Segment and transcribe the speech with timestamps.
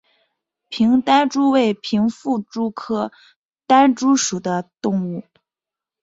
[0.67, 3.11] 平单蛛为平腹蛛科
[3.67, 5.23] 单蛛属的动物。